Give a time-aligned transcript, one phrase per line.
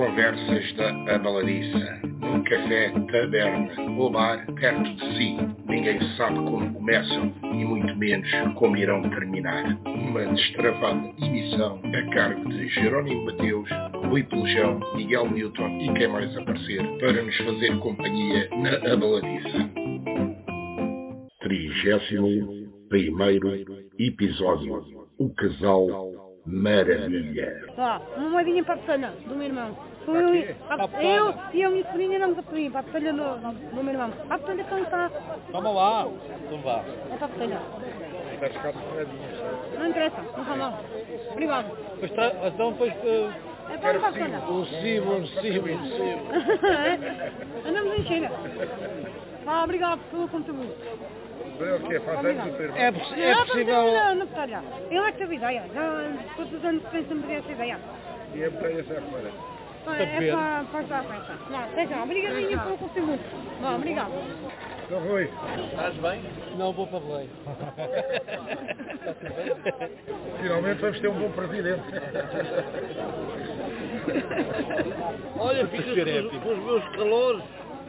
[0.00, 5.36] conversas da Abaladiça, num café, taberna ou bar perto de si.
[5.68, 9.78] Ninguém sabe como começam e muito menos como irão terminar.
[9.84, 13.68] Uma destravada emissão a cargo de Jerónimo Mateus,
[14.08, 19.70] Rui Pelejão, Miguel Newton e quem mais aparecer para nos fazer companhia na Abaladiça.
[21.40, 23.50] Trigésimo primeiro
[23.98, 24.82] episódio.
[25.18, 27.66] O casal Maravilha.
[27.76, 29.89] Ó, uma moedinha para a petalha do meu irmão.
[30.04, 30.56] Fui eu, quê?
[30.68, 31.34] a- a eu petalha?
[31.52, 33.38] e a minha sobrinha não a pedir para a petalha do,
[33.74, 34.10] do meu irmão.
[34.10, 35.10] Para a petalha está.
[35.52, 36.06] Toma lá.
[36.46, 36.82] Então vá.
[37.12, 37.60] É para a petalha.
[38.94, 39.78] Moedinhas?
[39.78, 40.78] Não interessa, não faz mal.
[41.32, 41.76] Obrigado.
[41.98, 42.32] Pois tra...
[42.46, 42.92] Então depois...
[42.94, 43.32] Uh...
[43.70, 44.38] É para a petalha.
[44.48, 47.68] Um cibo, um cibo, um cibo.
[47.68, 48.30] Andamos em China.
[49.46, 50.72] Ah, obrigado pelo contributo.
[50.72, 52.78] O que Faz anos teu irmão?
[52.78, 53.92] É, é Não, possível...
[53.92, 54.62] na, na petalha.
[54.90, 55.64] Ele é que teve ideia.
[55.74, 57.78] Já todos os anos pensa me essa ideia.
[58.34, 59.30] E a metralha já fora.
[59.80, 61.38] Está É para, para a festa.
[61.50, 62.02] Não, até já.
[62.02, 63.24] Obrigadinha pelo contributo.
[63.60, 64.12] Bom, obrigado.
[64.86, 65.30] Então, Rui,
[65.70, 66.22] Estás bem?
[66.56, 67.28] Não, vou para Belém.
[70.42, 71.82] finalmente vamos ter um bom presidente.
[75.38, 77.42] Olha, fica com, os- com os meus calores.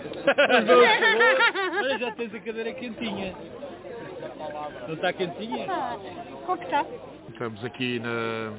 [0.05, 1.99] os meus calores.
[1.99, 3.35] Já tens a cadeira quentinha.
[4.87, 5.67] Não está quentinha?
[5.69, 5.97] Ah,
[6.45, 6.85] Qual que está?
[7.29, 8.53] Estamos aqui na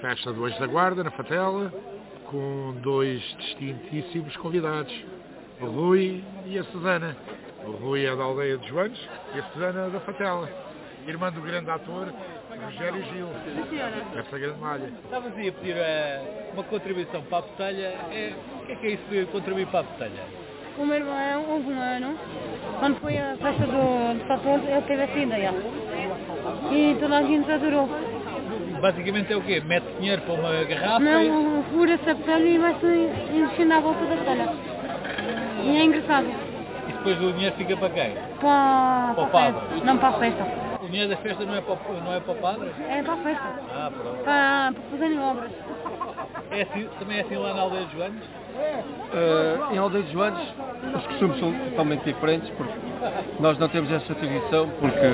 [0.00, 1.72] festa do Anjo da Guarda, na Fatela,
[2.32, 4.92] com dois distintíssimos convidados,
[5.60, 7.14] o Rui e a Susana.
[7.66, 8.98] O Rui é da aldeia de Joanes
[9.34, 10.48] e a Susana da Fatela,
[11.06, 12.08] irmã do grande ator
[12.64, 14.02] Rogério Gil, Sim, senhora.
[14.16, 14.90] essa grande malha.
[15.04, 17.94] Estavas aí a pedir eh, uma contribuição para a botelha.
[18.10, 20.22] É, o que é que é isso de contribuir para a botelha?
[20.78, 22.18] O meu irmão, houve um ano,
[22.78, 25.54] quando foi a festa do, do São ele teve essa ideia.
[26.72, 27.88] E toda a gente adorou.
[28.82, 29.62] Basicamente é o quê?
[29.64, 31.28] Mete dinheiro para uma garrafa e...
[31.28, 32.86] Não, fura-se a petalha e vai-se
[33.32, 34.48] enchendo à volta da petalha.
[35.62, 36.26] E é engraçado.
[36.88, 38.10] e depois o dinheiro fica para quem?
[38.40, 39.84] Para, Para o para a padre.
[39.84, 40.46] Não para a festa.
[40.82, 42.70] O dinheiro da festa não é para, o- não é para o padre?
[42.90, 43.48] É para a festa.
[43.72, 44.16] Ah, pronto.
[44.24, 45.50] Para, para fazerem obras.
[46.50, 48.22] É assim, também é assim lá na aldeia de Joanes?
[49.14, 50.40] Eh, em Aldeia de Joanes
[50.96, 52.72] os costumes são totalmente diferentes porque
[53.40, 55.06] nós não temos essa tradição porque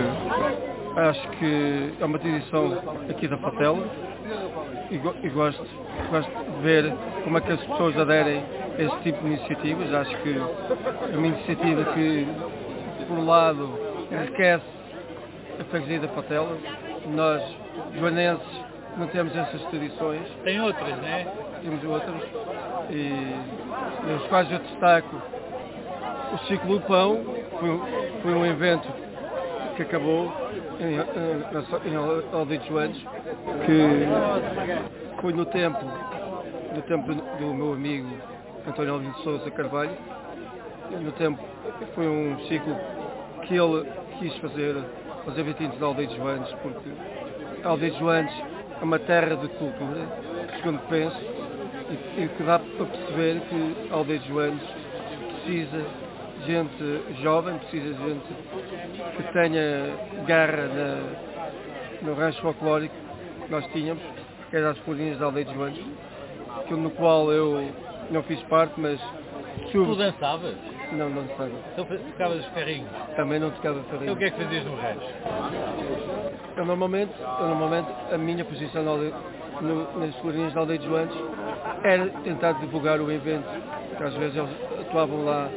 [0.99, 2.73] acho que é uma tradição
[3.09, 3.79] aqui da Fatela
[4.91, 5.65] e, go- e gosto,
[6.11, 6.95] gosto de ver
[7.25, 8.43] como é que as pessoas aderem
[8.79, 9.95] a esse tipo de iniciativas.
[9.95, 10.37] Acho que
[11.13, 12.27] é uma iniciativa que
[13.07, 13.71] por um lado
[14.11, 14.65] enriquece
[15.61, 16.57] a freguesia da Fatela.
[17.15, 17.43] Nós,
[17.99, 18.47] joanenses,
[18.97, 21.27] não temos essas tradições Tem outras, não é?
[21.63, 22.23] temos outras,
[22.91, 23.37] e
[24.11, 25.17] nos quais eu destaco
[26.35, 27.25] o Ciclo do Pão,
[27.59, 27.81] foi,
[28.23, 28.89] foi um evento
[29.77, 30.33] que acabou
[30.81, 31.97] em, em,
[32.33, 32.97] Aldeia de Joanes,
[33.67, 35.85] que foi no tempo,
[36.75, 38.09] no tempo do, meu amigo
[38.67, 39.97] António Alvim de Souza Carvalho,
[41.01, 41.43] no tempo
[41.95, 42.77] foi um ciclo
[43.43, 43.89] que ele
[44.19, 44.77] quis fazer
[45.27, 46.91] aos habitantes da Aldeia de Joanes, porque
[47.65, 48.33] Aldeia de Joanes
[48.81, 50.07] é uma terra de cultura,
[50.57, 51.19] segundo penso,
[51.91, 54.63] e, e que dá para perceber que Aldeia de Joanes
[55.45, 56.08] precisa de
[56.47, 58.27] gente jovem, precisa de gente
[59.17, 62.95] que tenha garra na- no rancho folclórico
[63.45, 64.03] que nós tínhamos,
[64.51, 65.79] que era as colinas da Aldeia de Joanes,
[66.71, 67.71] no qual eu
[68.11, 69.01] não fiz parte, mas
[69.73, 70.55] Tu dançavas?
[70.93, 71.51] não, não estava.
[71.73, 72.89] Então tocavas os carrinhos.
[73.17, 75.09] Também não tocava Então o que é que fazias no rancho?
[76.57, 79.15] Eu normalmente, eu normalmente a minha posição na aldeia-
[79.61, 81.15] no- nas colinas da Aldeia de Joanes
[81.85, 83.47] era tentar divulgar o evento,
[83.97, 84.51] que às vezes eles
[84.81, 85.51] atuavam lá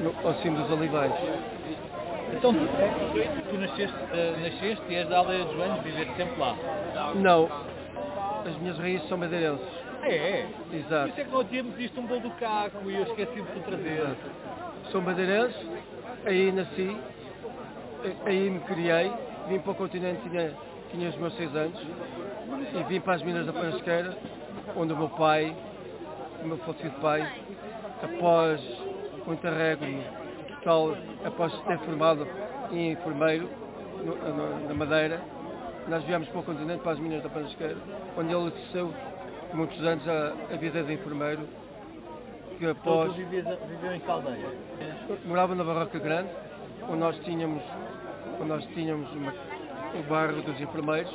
[0.00, 1.12] no, ao cimo dos olivais.
[2.32, 6.56] Então tu, nasceste, eh, nasceste e és da aldeia de Joanes, viveste sempre lá.
[7.14, 7.48] Não,
[8.46, 9.66] as minhas raízes são madeirenses.
[10.02, 10.48] Ah, é?
[10.68, 11.08] Por Exato.
[11.10, 13.60] isso é que no dia me um bolo do caco e eu esqueci de te
[13.60, 13.98] trazer.
[14.00, 14.16] Exato.
[14.90, 15.56] Sou madeirense,
[16.26, 16.96] aí nasci,
[18.04, 19.12] a- aí me criei,
[19.48, 20.52] vim para o continente, tinha,
[20.90, 21.78] tinha os meus seis anos,
[22.74, 24.16] e vim para as Minas da Panasqueira,
[24.76, 25.54] onde o meu pai,
[26.42, 27.30] o meu falecido pai,
[28.02, 28.60] após
[29.26, 30.02] o interregno
[30.48, 32.26] total, após ter formado
[32.72, 33.48] em enfermeiro
[34.04, 35.20] no- no- na Madeira,
[35.88, 37.76] nós viemos para o continente, para as Minas da Panasqueira,
[38.16, 38.92] onde ele exerceu
[39.52, 41.42] muitos anos a, a vida de enfermeiro,
[42.58, 44.46] que após viveu em Caldeia.
[45.24, 46.28] morava na Barroca Grande,
[46.88, 47.62] onde nós tínhamos,
[48.40, 49.32] onde nós tínhamos uma,
[49.98, 51.12] o bairro dos enfermeiros,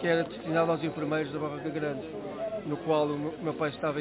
[0.00, 2.08] que era destinado aos enfermeiros da Barroca Grande,
[2.66, 4.00] no qual o meu, pai estava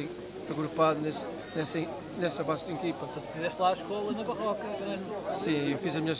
[0.49, 1.17] agrupado nesse,
[1.55, 3.05] nessa, nessa vasta equipa.
[3.09, 4.63] Então fizeste lá a escola na Barroca.
[4.63, 5.03] grande.
[5.43, 6.17] Sim, eu fiz a minha,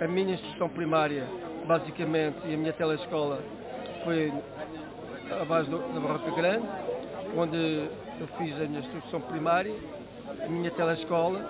[0.00, 1.26] a minha instrução primária,
[1.66, 3.40] basicamente, e a minha telescola
[4.04, 4.32] foi
[5.40, 6.66] a base do- da Barroca Grande,
[7.36, 7.88] onde
[8.20, 9.74] eu fiz a minha instrução primária,
[10.44, 11.40] a minha telescola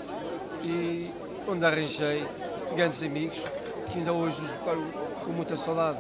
[0.63, 1.13] e
[1.47, 2.27] onde arranjei
[2.75, 3.39] grandes amigos
[3.91, 4.83] que ainda hoje os recordo
[5.25, 5.99] com muita saudade.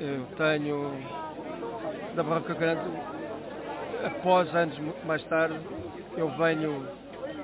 [0.00, 0.92] Eu tenho
[2.14, 2.82] da Barroca Grande,
[4.04, 5.58] após anos mais tarde,
[6.16, 6.86] eu venho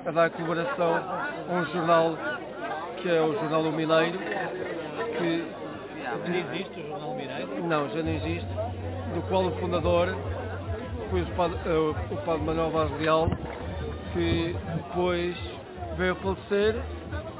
[0.05, 2.17] a dar colaboração a um jornal
[2.97, 4.17] que é o Jornal do Mineiro,
[5.17, 5.45] que
[6.25, 7.63] Ainda existe o Jornal Mineiro?
[7.67, 8.47] não, já não existe,
[9.13, 10.15] do qual o fundador
[11.09, 13.29] foi o padre, eh, o padre Manuel Vaz Real,
[14.13, 15.37] que depois
[15.97, 16.75] veio a falecer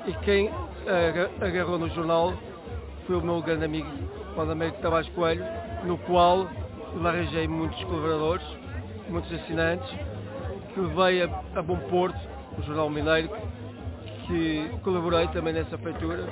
[0.06, 0.50] e quem
[0.88, 2.34] aga- agarrou no jornal
[3.06, 3.90] foi o meu grande amigo,
[4.32, 5.46] o padre Américo Tavares Coelho,
[5.84, 6.48] no qual
[7.04, 8.46] arranjei muitos colaboradores,
[9.10, 9.90] muitos assinantes,
[10.74, 12.18] que levei a, a Bom Porto,
[12.58, 13.30] o Jornal Mineiro,
[14.28, 16.26] que colaborei também nessa feitura,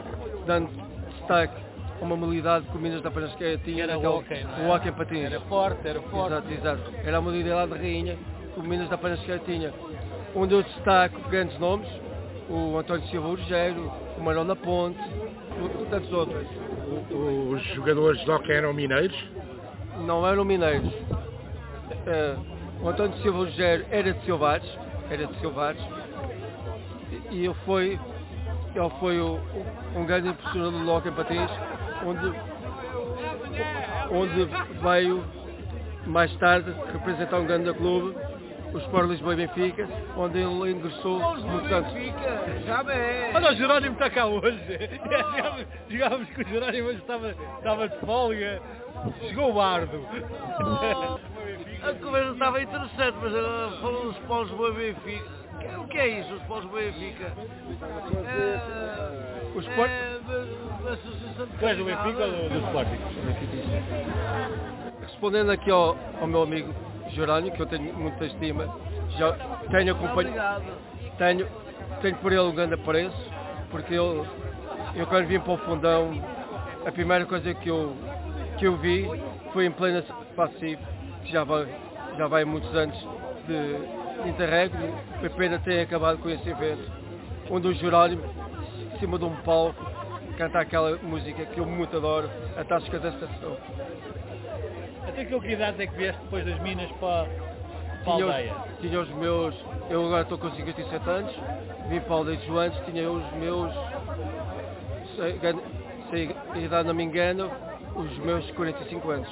[0.45, 0.69] dando
[1.17, 1.55] destaque
[2.01, 4.57] a uma modalidade que o Minas da Penasqueira Que tinha, era o naquele- hóquei, não
[4.57, 4.67] é?
[4.67, 5.23] o hóquei em patins.
[5.25, 6.33] Era forte, era forte.
[6.33, 6.81] Exato, exato.
[7.05, 8.17] Era a modalidade de rainha
[8.53, 9.73] que o Minas da Penasqueira tinha,
[10.35, 11.87] onde eu destaco grandes nomes,
[12.49, 14.99] o António Silva Urgeiro, o Marão da Ponte,
[15.61, 16.45] o- tantos outros.
[17.09, 19.15] Os jogadores de hockey eram mineiros?
[20.05, 20.91] Não eram mineiros.
[22.07, 22.35] Eh,
[22.81, 24.69] o António Silva Urgeiro era de Silvares,
[25.09, 25.81] era de Silvares,
[27.31, 27.99] e ele foi,
[28.75, 29.39] ele foi o-
[29.95, 31.51] um grande impressionador do Loco em Patins,
[32.05, 32.33] onde,
[34.11, 34.45] onde
[34.81, 35.23] veio
[36.05, 38.15] mais tarde representar um grande clube,
[38.73, 39.87] o Sport Lisboa e Benfica,
[40.17, 41.93] onde ele ingressou muitos anos.
[43.33, 44.59] Olha, o Jerónimo está cá hoje.
[45.05, 48.61] Jogávamos, jogávamos com o Jerónimo, hoje estava, estava de folga.
[49.27, 49.99] Chegou o bardo.
[51.87, 55.25] A conversa estava interessante, mas agora falou dos pós Boa Benfica.
[55.79, 57.25] O que é isso, os pós Boa Benfica?
[58.27, 58.59] É,
[59.55, 62.97] O Sport- é da- da Associação de Tu és do Benfica ou do, do Sporting?
[65.01, 66.73] Respondendo aqui ao, ao meu amigo
[67.09, 68.67] Jerónimo, que eu tenho muita estima,
[69.17, 69.31] já
[69.69, 70.65] tenho acompanhado.
[71.17, 71.47] Tenho,
[72.01, 73.15] tenho por ele um grande apreço,
[73.69, 74.25] porque eu,
[74.95, 76.11] eu quando vim para o fundão,
[76.85, 77.95] a primeira coisa que eu,
[78.57, 79.07] que eu vi
[79.53, 80.03] foi em plena
[80.35, 80.81] passivo,
[81.25, 81.67] que já vai,
[82.17, 82.95] já vai muitos anos
[83.47, 84.71] de, de interreg,
[85.19, 86.89] foi pena ter acabado com esse evento,
[87.49, 88.23] onde o Jerónimo,
[88.93, 89.83] em cima de um palco,
[90.37, 93.57] canta aquela música que eu muito adoro, a Tasca da Estação.
[95.07, 97.27] Até que idade é que vieste depois das minas para,
[98.03, 98.53] para a aldeia?
[98.53, 99.55] os, tinha os meus,
[99.89, 101.33] eu agora estou com 57 anos,
[101.89, 103.73] vim para a aldeia de Joantes, tinha os meus,
[105.15, 107.49] se, se a idade não me engano,
[107.95, 109.29] os meus 45 anos.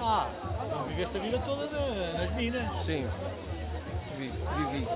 [0.00, 2.86] Ah, então viveste a vida toda na- nas minas.
[2.86, 3.06] Sim,
[4.18, 4.86] Vi- vivi.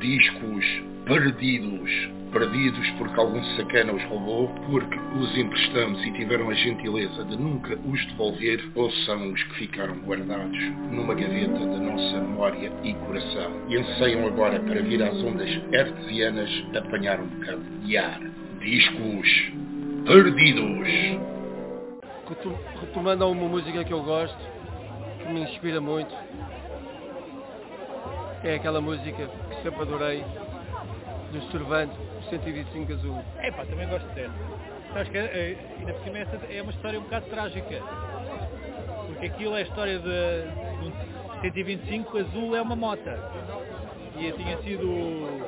[0.00, 0.64] Discos
[1.06, 2.10] perdidos.
[2.32, 7.78] Perdidos porque algum sacana os roubou, porque os emprestamos e tiveram a gentileza de nunca
[7.86, 10.58] os devolver, ou são os que ficaram guardados
[10.90, 16.50] numa gaveta da nossa memória e coração e anseiam agora para vir às ondas artesianas
[16.76, 18.20] apanhar um bocado de ar.
[18.60, 19.52] Discos
[20.04, 20.88] perdidos.
[22.28, 24.36] Retom- Retomando a uma música que eu gosto,
[25.26, 26.14] que me inspira muito,
[28.44, 30.24] é aquela música que sempre adorei,
[31.32, 31.96] do Cervantes,
[32.30, 33.24] 125 Azul.
[33.38, 34.32] É pá, também gosto dessa.
[34.92, 37.82] Sabes que eh, ainda por cima é uma história um bocado trágica.
[39.06, 43.18] Porque aquilo é a história de, de um 125 azul é uma mota.
[44.16, 45.42] E tinha sido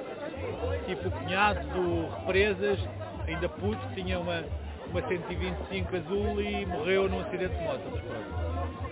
[0.86, 2.78] tipo o cunhado do Represas,
[3.26, 4.44] ainda puto, tinha uma,
[4.90, 8.87] uma 125 azul e morreu num acidente de moto.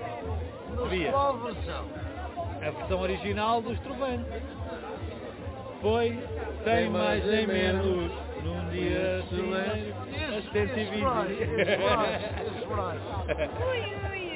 [1.10, 1.84] Qual versão?
[2.60, 4.24] A versão original do Estrovante.
[5.80, 6.18] Foi,
[6.64, 9.94] sem mais nem menos, num dia celeiro,
[10.36, 11.04] a 120.
[13.66, 13.80] Ui,
[14.10, 14.26] ui,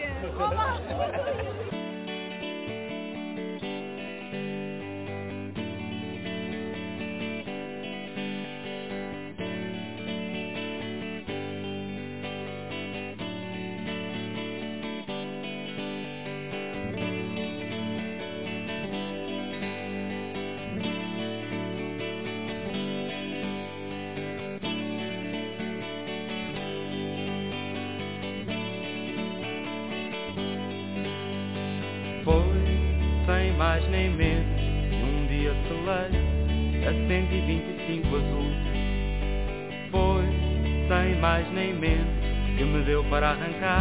[43.41, 43.80] arrancar,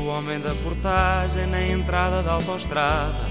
[0.00, 3.30] o homem da portagem, nem a entrada da autoestrada.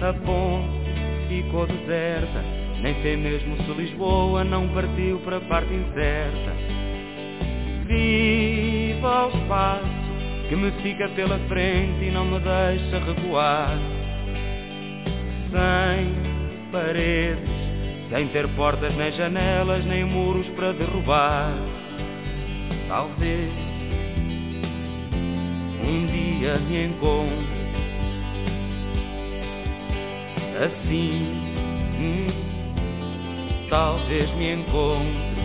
[0.00, 2.44] A ponte ficou deserta,
[2.82, 6.52] nem sei mesmo se Lisboa não partiu para a parte incerta.
[7.86, 9.86] Viva o espaço
[10.48, 13.78] que me fica pela frente e não me deixa recuar.
[15.50, 17.48] Sem paredes,
[18.10, 21.52] sem ter portas nem janelas, nem muros para derrubar.
[22.88, 23.75] Talvez
[25.86, 27.56] um dia me encontre
[30.64, 31.26] assim.
[31.98, 32.28] Hum,
[33.68, 35.35] talvez me encontre.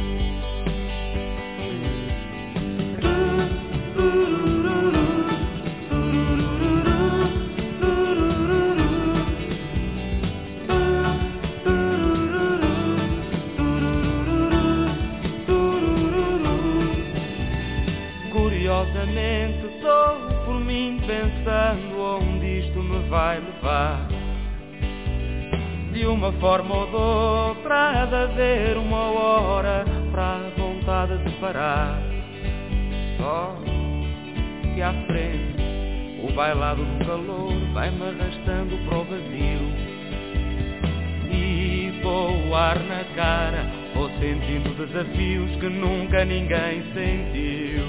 [45.12, 47.86] Desafios que nunca ninguém sentiu.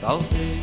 [0.00, 0.62] Talvez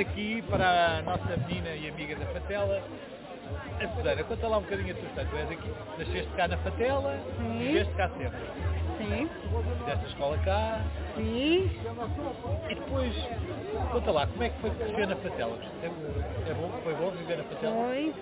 [0.00, 2.82] aqui para a nossa menina e amiga da Fatela,
[3.80, 5.30] a Susana, conta lá um bocadinho a tua história.
[5.30, 7.58] Tu és aqui, nasceste cá na Fatela, Sim.
[7.58, 8.40] viveste cá sempre.
[8.98, 9.28] Sim,
[9.78, 10.80] Fizeste a escola cá
[11.16, 11.70] sim.
[12.68, 13.14] e depois,
[13.92, 15.58] conta lá, como é que foi crescer na Fatela?
[15.82, 15.86] É,
[16.50, 17.74] é bom, foi bom viver na Fatela?
[17.74, 18.14] Foi.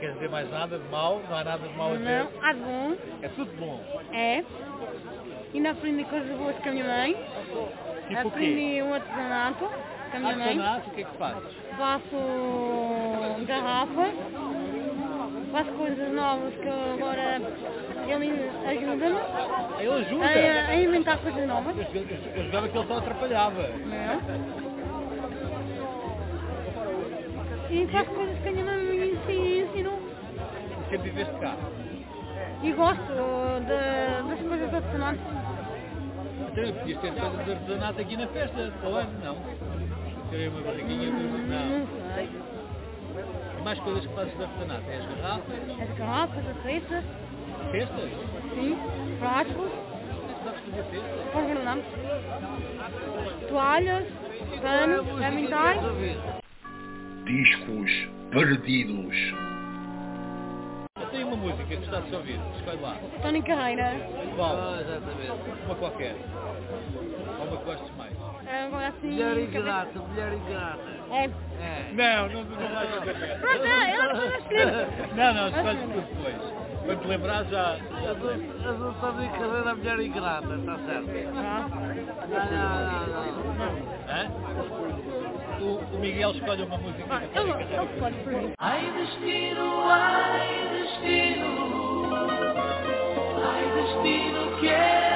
[0.00, 1.20] Queres dizer mais nada de mal?
[1.28, 2.04] Não há nada de mal a dizer?
[2.24, 2.96] Não, há de bom.
[3.22, 3.80] É tudo bom.
[4.12, 4.44] É.
[5.54, 7.16] Ainda aprendi coisas boas com a minha mãe.
[8.08, 9.68] Tipo aprendi um artesanato
[10.10, 10.58] com a minha mãe.
[10.86, 11.42] O que é que fazes?
[11.76, 14.12] Faço garrafas.
[15.52, 17.40] Faço coisas novas que agora
[18.06, 19.16] ele ajuda-me
[19.80, 20.24] Ele ajuda.
[20.26, 21.74] a, a inventar coisas novas.
[21.94, 23.62] Eu, jogava que ele só atrapalhava.
[23.62, 24.20] né?
[27.70, 29.98] E faço coisas que a minha mãe me ensi- ensinou.
[30.90, 31.54] Sempre viveste cá.
[32.62, 35.18] E gosto de- das coisas do artesanato.
[36.50, 39.36] Então, podias ter coisas de artesanato aqui na festa, para o ano, não?
[40.30, 41.22] Terei uma barriguinha de...
[41.22, 41.78] Não.
[41.78, 42.28] Não sei.
[43.58, 44.82] E mais coisas que fazes de artesanato?
[44.90, 47.04] É as garrafas, As garrafas, as cestas,
[47.72, 48.10] cestas?
[48.54, 48.78] sim,
[49.18, 49.70] frascos,
[50.44, 51.32] Sabes fazer cestas?
[51.32, 51.82] por verdade.
[53.48, 54.06] Toalhas,
[54.62, 55.80] panos, aventais.
[57.24, 59.34] Discos perdidos.
[61.00, 62.96] Eu tenho uma música que gostaste de ouvir, escolhe lá.
[63.22, 63.94] Tony Carreira.
[64.36, 64.56] Qual?
[64.56, 65.64] Ah, exatamente.
[65.66, 66.14] Uma qualquer.
[67.58, 68.12] Que gostes mais.
[68.66, 69.10] Agora assim.
[69.10, 70.98] Mulher ingrata, mulher ingrata.
[71.10, 71.24] É.
[71.24, 71.92] É.
[71.92, 72.90] Não, não, não vais.
[73.40, 74.88] Pronto, é, escolher.
[75.14, 76.68] Não, não, escolhes tudo depois.
[76.84, 78.68] Quando te lembrar já, já A te do, lembro.
[78.68, 81.10] a do Tony Carreira, a mulher ingrata, está certo.
[81.36, 81.68] Ah,
[82.28, 83.72] Não, não, não, não.
[84.08, 84.30] Hã?
[85.60, 87.04] O, o Miguel escolhe uma música.
[87.10, 88.52] ah, ele, ele pode por mim.
[88.58, 91.48] Ai destino, ai destino,
[93.44, 95.07] ai destino que é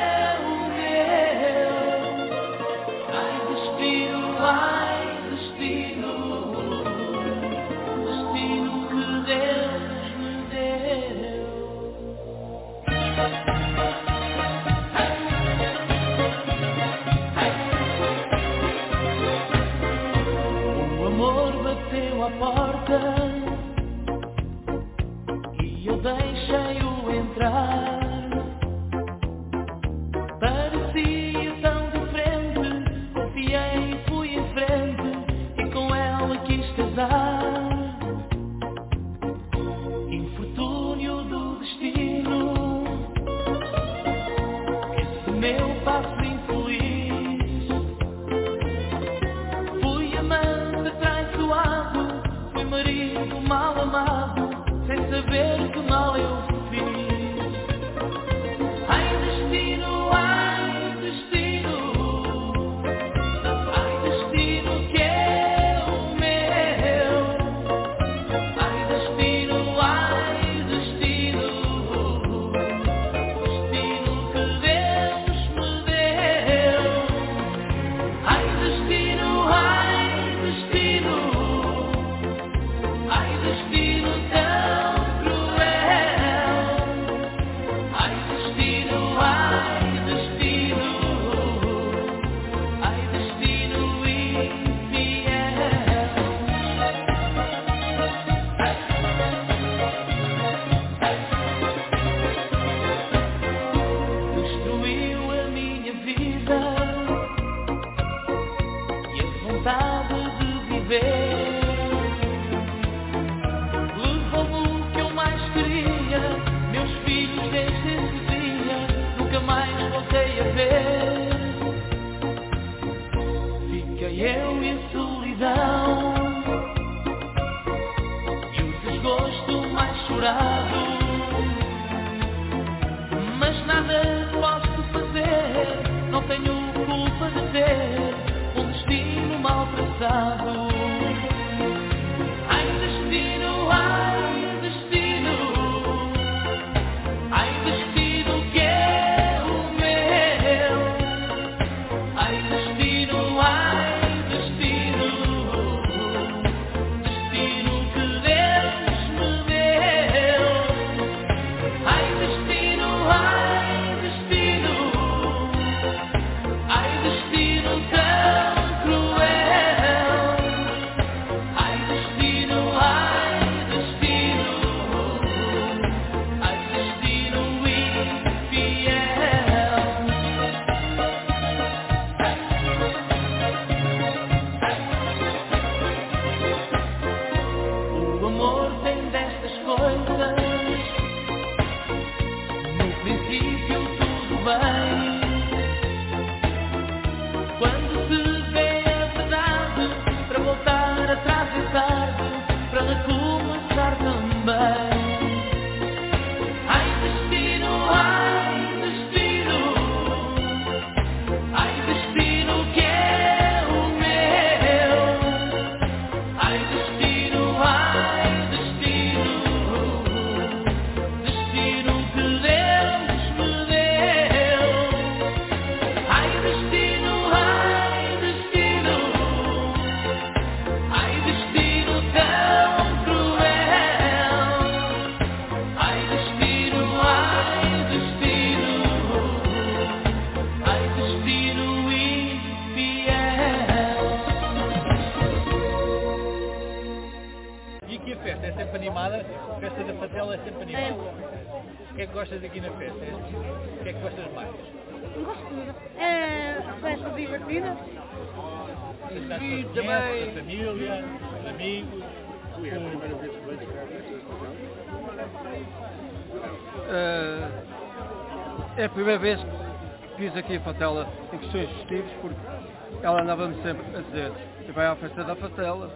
[273.62, 274.32] sempre a dizer
[274.68, 275.90] e vai à festa da Fatela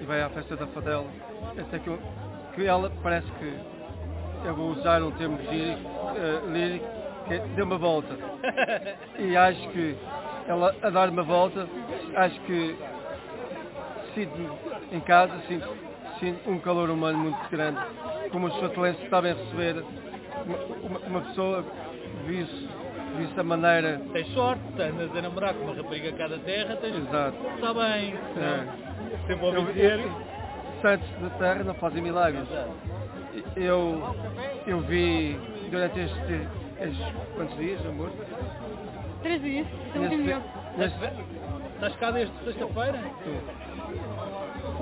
[0.00, 1.06] e vai à festa da Fatela
[1.58, 2.00] até que, eu-
[2.54, 3.54] que ela parece que
[4.44, 5.80] eu vou usar um termo gírico,
[6.16, 6.86] eh, lírico
[7.26, 8.14] que é deu uma volta.
[9.18, 9.96] E acho que
[10.46, 11.68] ela a dar uma volta
[12.16, 12.76] acho que
[14.14, 14.50] sinto
[14.92, 15.68] em casa sinto,
[16.20, 17.78] sinto um calor humano muito grande.
[18.30, 19.84] Como os fatelenses sabem receber
[20.46, 21.64] uma, uma- uma pessoa
[22.26, 22.68] viu-se
[23.18, 26.96] viu-se da maneira tens sorte, andas a namorar com uma rapariga cá da terra, tens
[26.96, 28.14] exato está bem.
[28.36, 29.26] É.
[29.26, 30.00] Sempre a Eu- dizer.
[30.82, 32.48] santos da terra não fazem milagres
[33.56, 34.02] eu
[34.66, 35.36] eu vi
[35.70, 36.48] durante estes,
[36.80, 38.10] estes quantos dias amor
[39.22, 39.66] Três dias.
[39.96, 40.40] Este dia.
[40.76, 40.98] neste,
[41.74, 43.00] Estás cá desde sexta-feira?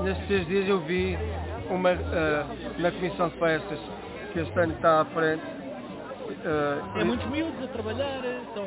[0.05, 1.17] Nestes três dias eu vi
[1.71, 2.47] uma, ah,
[2.79, 3.79] na comissão de festas
[4.33, 5.43] que este ano está à frente.
[6.45, 8.21] Ah, É muitos miúdos a trabalhar,
[8.55, 8.65] são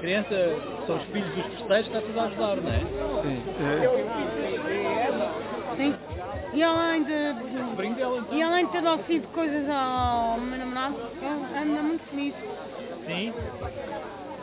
[0.00, 2.80] crianças, são os filhos dos festeiros, está tudo a ajudar, não é?
[3.22, 3.82] sim, é,
[5.76, 5.94] Sim.
[6.52, 7.32] E além de.
[7.94, 8.38] Dela, então.
[8.38, 12.34] E além de ter oferecido coisas ao meu namorado, ele anda muito feliz.
[13.06, 13.32] Sim.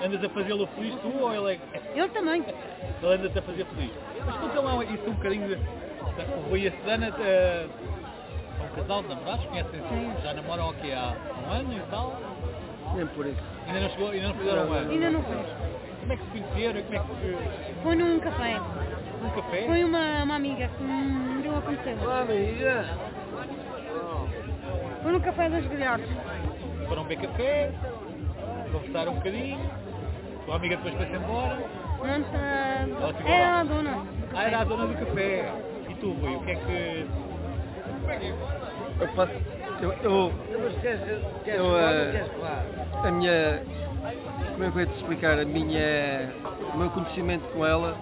[0.03, 1.59] Andas a fazê-lo feliz tu ou ele é...
[1.93, 2.43] Ele também.
[3.01, 3.91] Ele anda-te a fazer feliz.
[4.25, 5.55] Mas conta lá isso um bocadinho de...
[5.55, 7.67] O Rui e a Susana eh,
[8.57, 11.13] são um casal de namorados, conhecem-se, já namoram aqui há
[11.47, 12.15] um ano e tal.
[12.95, 13.41] Nem por isso.
[13.67, 14.91] Ainda não chegou, ainda não fizeram um ano.
[14.91, 15.45] Ainda não fez.
[15.99, 16.81] Como é que se conheceram?
[16.83, 17.81] Como é que.
[17.83, 18.61] Foi num café.
[19.23, 19.63] Um café?
[19.65, 21.97] Foi uma, uma amiga que me deu a conhecer.
[22.01, 22.85] Olá, amiga.
[25.03, 26.09] Foi no café das Galhardos.
[26.87, 27.71] Foram beber café,
[28.71, 31.59] conversaram um bocadinho, a tua amiga depois foi-se embora.
[31.99, 33.29] Não está.
[33.29, 34.05] Era a dona.
[34.33, 35.53] Ah, era a dona do café.
[35.87, 37.05] E tu, Rui, o que é que...
[38.99, 39.33] Eu faço,
[39.81, 40.33] eu, eu,
[41.45, 43.63] Eu, falar eh, a minha,
[44.51, 46.33] como é que eu ia te explicar, a minha,
[46.73, 47.97] o meu conhecimento com ela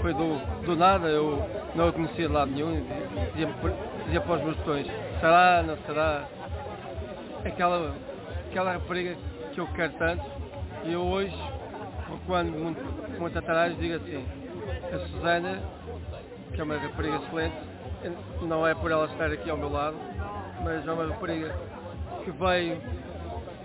[0.00, 2.84] foi do, do nada, eu não a conhecia de lado nenhum,
[3.32, 3.48] dizia,
[4.04, 4.86] dizia para os meus botões,
[5.20, 6.24] será, não será,
[7.44, 7.94] aquela,
[8.50, 9.16] aquela rapariga
[9.52, 10.24] que eu quero tanto,
[10.84, 11.36] e eu hoje,
[12.26, 12.82] quando muito,
[13.20, 14.24] muito atrás, digo assim,
[14.92, 15.60] a Susana,
[16.52, 17.56] que é uma rapariga excelente,
[18.42, 19.96] não é por ela estar aqui ao meu lado,
[20.60, 21.54] mas é uma rapariga
[22.24, 22.80] que veio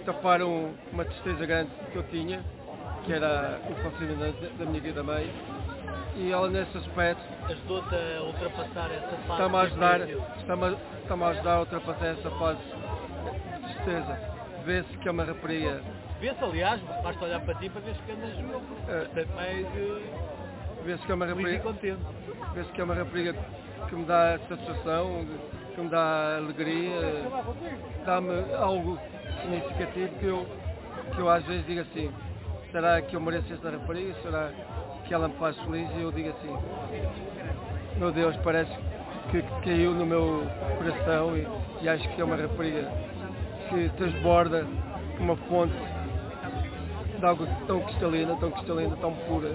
[0.05, 2.39] tapar um- uma tristeza grande que eu tinha,
[3.03, 5.31] que era o falecimento da, da minha querida mãe,
[6.15, 9.99] e ela nesse aspecto Ajudou-te a ultrapassar essa fase está-me a ajudar,
[10.37, 14.19] está-me, está-me a ajudar a ultrapassar essa fase de tristeza.
[14.65, 15.81] Vê-se que é uma rapariga
[16.19, 18.31] Vê-se, aliás, basta olhar para ti para ver que andas
[18.89, 19.67] eh, bastante mais
[20.83, 22.01] vê-se que é uma rapariga contente.
[22.53, 23.35] Penso que é uma rapariga
[23.87, 25.25] que me dá satisfação,
[25.77, 27.29] que me dá alegria,
[28.03, 28.97] dá-me algo
[29.41, 30.47] significativo que eu,
[31.13, 32.11] que eu às vezes digo assim,
[32.71, 34.15] será que eu mereço esta rapariga?
[34.23, 34.51] Será
[35.05, 35.87] que ela me faz feliz?
[35.95, 36.57] E eu digo assim,
[37.97, 38.71] meu Deus, parece
[39.29, 40.47] que, caiu no meu
[40.79, 41.47] coração e,
[41.83, 42.91] e acho que é uma rapariga
[43.69, 44.65] que transborda
[45.19, 45.75] uma fonte
[47.19, 49.49] de algo tão cristalina, tão cristalina, tão pura,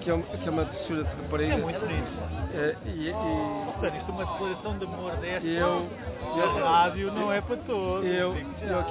[0.00, 1.52] que é, que é uma doçura de rapariga.
[1.52, 2.37] É muito bonito.
[2.54, 5.46] É, e, e- Portanto, isto é uma declaração de amor desta.
[5.46, 5.88] eu,
[6.36, 8.06] E a rádio não é para todos.
[8.08, 8.84] eu, eu,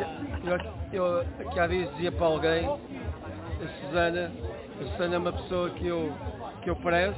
[0.44, 0.60] eu,
[0.94, 4.32] eu aqui há dias dizia para alguém, a Susana,
[4.82, 6.14] a Susana é uma pessoa que eu,
[6.62, 7.18] que eu prezo,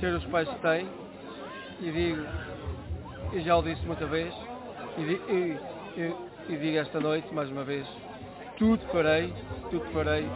[0.00, 0.88] ter os pais que tem,
[1.80, 2.26] e digo,
[3.32, 4.32] e já o disse muita vez,
[4.96, 5.58] e, e-
[5.96, 6.16] e-
[6.48, 7.86] e digo esta noite, mais uma vez,
[8.56, 9.32] tudo farei,
[9.70, 10.26] tudo farei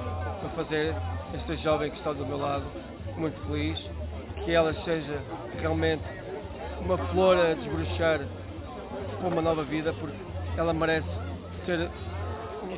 [0.41, 0.95] para fazer
[1.35, 2.65] esta jovem que está do meu lado
[3.17, 3.79] muito feliz,
[4.45, 5.21] que ela seja
[5.61, 6.03] realmente
[6.81, 8.21] uma flor a desbruxar
[9.19, 10.17] para uma nova vida, porque
[10.57, 11.07] ela merece
[11.67, 11.91] ter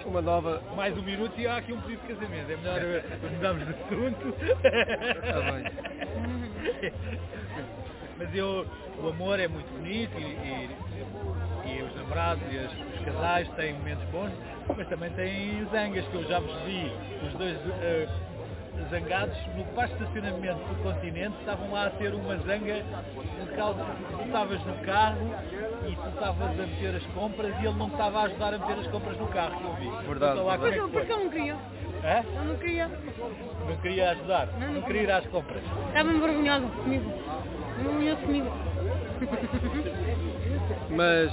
[0.06, 0.62] uma- nova.
[0.76, 2.50] Mais um minuto e há aqui um pedido de casamento.
[2.50, 2.80] É melhor
[3.32, 4.34] mudarmos de assunto.
[5.22, 6.92] Tá bem.
[8.18, 8.66] Mas eu,
[9.02, 10.70] o amor é muito bonito e, e-
[11.78, 14.30] e os namorados e as- os casais têm momentos bons,
[14.76, 16.92] mas também têm zangas que eu já vos vi,
[17.26, 18.08] os dois eh,
[18.90, 22.82] zangados no parque de estacionamento do continente, estavam lá a ter uma zanga
[23.38, 25.34] por causa que tu estavas no carro
[25.88, 28.78] e tu estavas a meter as compras e ele não estava a ajudar a meter
[28.78, 30.06] as compras no carro que eu vi.
[30.06, 30.40] Verdade.
[30.40, 31.00] Lá é Porque, eu- foi.
[31.00, 31.54] porque eu não queria.
[32.04, 32.24] Hã?
[32.36, 32.88] Eu não queria.
[33.68, 34.72] Não queria ajudar, Não.
[34.72, 35.62] não queria ir às compras.
[35.88, 37.12] Estava envergonhado comigo.
[37.80, 38.50] Envergonhou comigo.
[40.90, 41.32] Mas,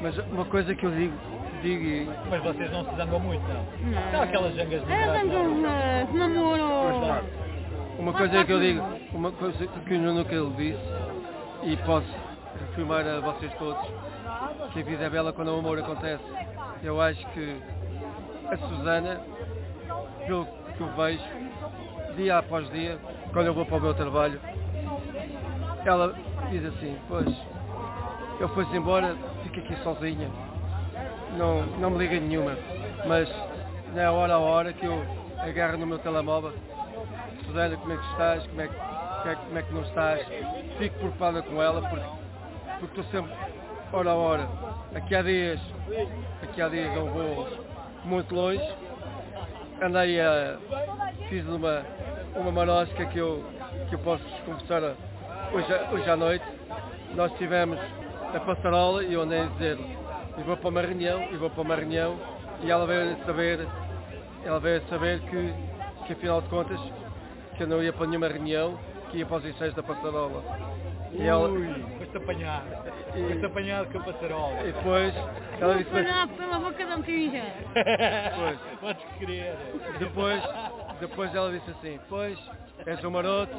[0.00, 1.14] mas uma coisa que eu digo,
[1.60, 3.90] digo e Mas vocês não se zangam muito, não?
[3.90, 4.10] Não.
[4.10, 7.24] São aquelas zangas de É, zangam, eh, se namoro.
[7.98, 10.80] Uma coisa que eu digo, uma coisa que o Nuno que ele disse,
[11.62, 12.06] e posso
[12.70, 13.86] afirmar a vocês todos,
[14.72, 16.24] que a vida é bela quando o amor acontece.
[16.82, 17.56] Eu acho que
[18.50, 19.20] a Susana,
[20.26, 21.22] pelo que eu vejo,
[22.16, 22.98] dia após dia,
[23.32, 24.40] quando eu vou para o meu trabalho,
[25.84, 26.14] ela
[26.50, 27.28] diz assim, pois,
[28.40, 30.30] eu fui-se embora, fico aqui sozinha,
[31.36, 32.56] não, não me liga nenhuma,
[33.06, 33.28] mas
[33.94, 35.04] na hora a hora que eu
[35.38, 36.52] agarro no meu telemóvel,
[37.46, 38.46] Susana, como é que estás?
[38.46, 40.26] Como é que, é, como é que não estás?
[40.78, 42.06] Fico preocupada com ela porque,
[42.78, 43.32] porque estou sempre,
[43.92, 44.48] hora a hora.
[44.94, 45.60] Aqui há dias,
[46.42, 47.48] aqui há dias eu vou
[48.04, 48.74] muito longe.
[49.82, 50.58] Andei a.
[51.28, 51.82] fiz uma,
[52.36, 53.44] uma marosca que eu,
[53.88, 54.82] que eu posso vos confessar
[55.52, 56.44] hoje, hoje à noite.
[57.14, 57.78] Nós tivemos
[58.34, 59.78] a passarola e eu andei a dizer,
[60.40, 62.16] eu vou para uma reunião, eu vou para uma reunião
[62.62, 63.68] e ela veio a saber,
[64.44, 65.54] ela veio a saber que,
[66.06, 66.80] que afinal de contas
[67.56, 68.78] que eu não ia para nenhuma reunião,
[69.10, 70.42] que ia para os ensaios da passarola.
[71.12, 72.66] E ela, Ui, foste apanhado.
[73.28, 74.60] Foste apanhado com a passarola.
[74.62, 75.14] e depois
[75.60, 77.42] ela disse Parar pela boca da motija.
[78.36, 78.58] Pois.
[78.80, 79.56] Podes crer.
[79.98, 80.42] depois,
[81.00, 82.38] depois ela disse assim, pois,
[82.86, 83.52] és um maroto,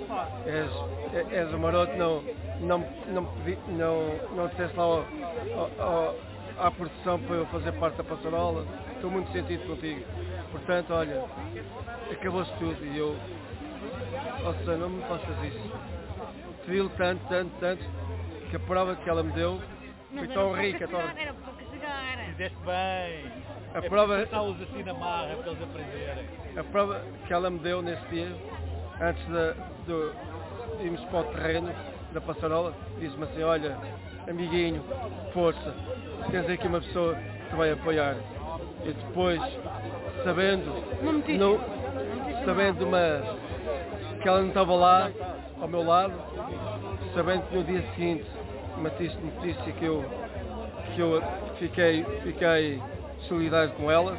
[0.45, 0.71] és,
[1.31, 2.23] és um maroto, não,
[2.61, 5.05] não, não, pedi, não, não disseste lá ao,
[5.55, 6.15] ao- ao-
[6.57, 10.05] à produção para eu fazer parte da passarola, estou muito sentido contigo.
[10.51, 11.23] Portanto, olha,
[12.11, 13.15] acabou-se tudo e eu,
[14.45, 15.71] ou seja, não me faças isso.
[16.65, 17.83] Pedi-lhe tanto, tanto, tanto,
[18.49, 19.61] que a prova que ela me deu
[20.17, 22.25] foi tão rica, tão Era castigar.
[22.25, 23.31] Fizeste bem.
[23.73, 26.25] A é prova- Está-los assim na marra para eles aprenderem.
[26.57, 28.35] A prova que ela me deu nesse dia,
[28.99, 29.53] antes de,
[29.85, 31.73] de irmos para o terreno
[32.13, 33.77] da passarola, disse-me assim, olha,
[34.27, 34.83] amiguinho,
[35.33, 35.73] força,
[36.29, 37.15] tens aqui uma pessoa
[37.49, 38.15] que vai apoiar.
[38.83, 39.41] E depois,
[40.23, 40.73] sabendo,
[41.37, 41.59] não,
[42.45, 43.37] sabendo uma,
[44.21, 45.11] que ela não estava lá,
[45.61, 46.13] ao meu lado,
[47.13, 48.25] sabendo que no dia seguinte
[48.75, 50.03] uma notícia que eu,
[50.95, 51.21] que eu
[51.59, 52.81] fiquei, fiquei
[53.27, 54.17] solidário com ela,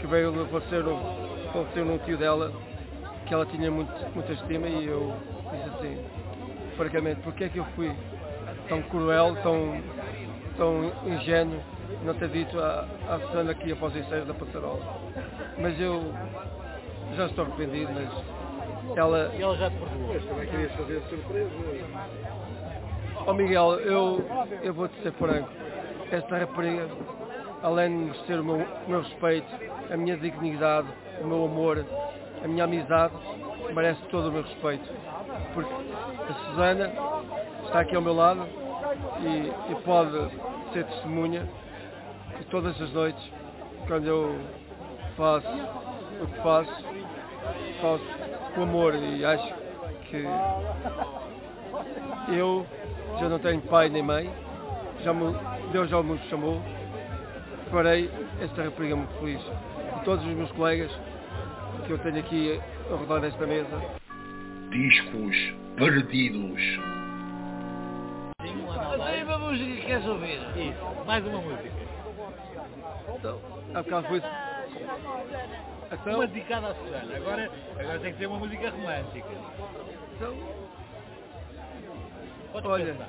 [0.00, 2.52] que veio a falecer um, falecer um tio dela,
[3.26, 5.14] que ela tinha muito, muita estima e eu
[5.52, 5.98] disse assim,
[6.76, 7.90] francamente, porque é que eu fui
[8.68, 9.80] tão cruel, tão,
[10.56, 11.60] tão ingênuo,
[12.04, 14.80] não ter dito à, à Susana que ia para os ensaios da passarola.
[15.58, 16.12] Mas eu
[17.16, 18.36] já estou arrependido, mas
[18.96, 20.20] ela, E ela já te perdoou.
[20.20, 21.50] Também querias fazer surpresa.
[23.26, 24.24] Ó Miguel, eu,
[24.62, 25.48] eu vou-te ser franco.
[26.10, 26.86] Esta rapariga,
[27.62, 29.48] além de merecer o meu, o meu respeito,
[29.90, 30.88] a minha dignidade,
[31.20, 31.84] o meu amor,
[32.44, 33.14] a minha amizade,
[33.74, 34.88] merece todo o meu respeito.
[35.52, 35.74] Porque
[36.28, 36.92] a Susana
[37.64, 38.46] está aqui ao meu lado
[39.20, 40.12] e, e pode
[40.72, 41.48] ser testemunha
[42.36, 43.32] que todas as noites,
[43.86, 44.38] quando eu
[45.16, 45.48] faço
[46.20, 46.84] o que faço,
[47.80, 48.04] faço
[48.54, 49.54] com amor e acho
[50.10, 50.24] que
[52.34, 52.66] eu
[53.20, 54.30] já não tenho pai nem mãe,
[55.02, 55.34] já me,
[55.72, 56.60] Deus já me chamou,
[57.70, 58.10] farei
[58.40, 59.40] esta rapariga muito feliz.
[59.40, 60.90] E todos os meus colegas
[61.86, 62.60] que eu tenho aqui
[62.90, 64.05] ao redor desta mesa,
[64.70, 65.36] Discos
[65.76, 66.60] perdidos.
[69.00, 70.40] Aí uma música que queres ouvir?
[70.56, 71.70] Isso, mais uma música.
[73.16, 73.40] então,
[73.74, 74.22] há bocado foi
[75.92, 77.16] então, Uma dedicada à Susana.
[77.16, 79.28] Agora, agora tem que ser uma música romântica.
[80.16, 80.36] então,
[82.52, 82.86] Podes Olha.
[82.86, 83.08] pensar.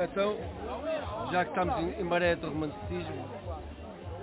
[0.00, 0.36] então,
[1.30, 3.24] já que estamos em, em maré de romanticismo,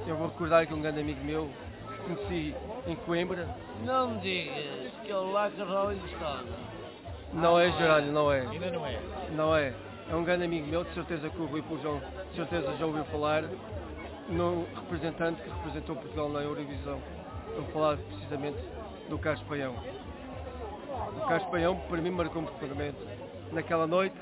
[0.05, 1.49] eu vou recordar que um grande amigo meu
[1.89, 2.55] que conheci
[2.87, 3.47] em Coimbra,
[3.85, 6.51] Não me digas que é o Lacra Rolling Stone.
[7.31, 8.41] não é Geraldo, não é.
[8.41, 8.99] Ainda não é.
[9.31, 9.73] Não é.
[10.09, 13.05] É um grande amigo meu, de certeza que o Rui Pujão, de certeza já ouviu
[13.05, 13.43] falar,
[14.27, 16.99] no representante que representou Portugal na Eurovisão.
[17.47, 18.57] Eu vou falar precisamente
[19.09, 19.75] do Carlos Paião.
[21.15, 22.97] O Carlos Paião, para mim, marcou-me profundamente.
[23.53, 24.17] Naquela noite,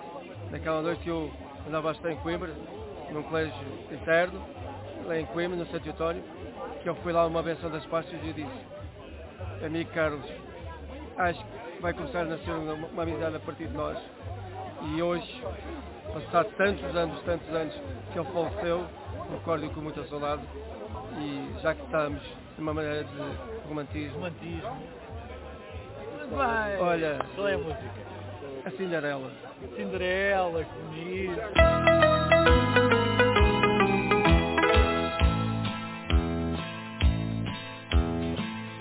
[0.52, 1.32] naquela noite que eu
[1.68, 2.54] andava a estar em Coimbra,
[3.12, 3.56] num colégio
[3.92, 4.40] interno,
[5.08, 6.24] lá em Coimbra, no Santo António,
[6.84, 10.45] que eu fui lá uma benção das pastas e disse, amigo Carlos,
[11.18, 13.98] acho que vai começar a nascer uma, uma amizade a partir de nós.
[14.96, 15.44] E hoje,
[16.14, 17.74] passado tantos anos, tantos anos
[18.12, 18.86] que ele faleceu,
[19.32, 20.42] recordo com muita saudade
[21.18, 22.22] e já que estamos
[22.58, 24.78] numa maneira de romantismo, Romantismo.
[26.30, 26.82] Bem.
[26.82, 27.92] olha, Qual é a música?
[28.66, 29.32] a Cinderela.
[29.76, 31.42] Cinderela, que bonito.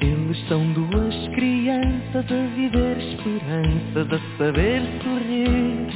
[0.00, 1.13] In the Eles são duas
[2.14, 5.88] crianças a viver esperanças, a saber sorrir.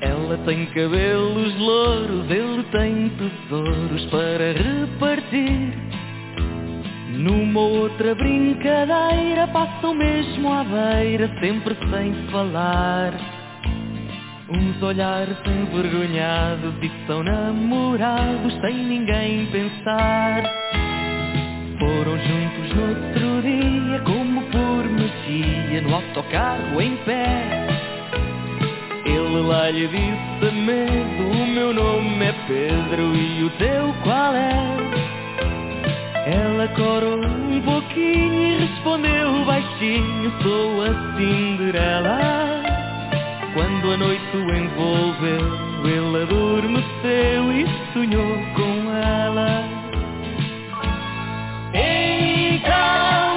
[0.00, 5.74] Ela tem cabelos louros, ele tem tesouros para repartir.
[7.10, 13.12] Numa outra brincadeira passam mesmo à beira, sempre sem falar.
[14.48, 20.42] Uns olhares envergonhados e são namorados sem ninguém pensar.
[21.78, 24.00] Foram juntos no outro dia,
[25.30, 27.66] magia, no autocarro em pé.
[29.04, 34.76] Ele lá lhe disse medo, o meu nome é Pedro e o teu qual é?
[36.26, 42.18] Ela corou um pouquinho e respondeu baixinho, sou a Cinderela.
[43.54, 49.64] Quando a noite o envolveu, ele adormeceu e sonhou com ela.
[51.74, 53.29] Então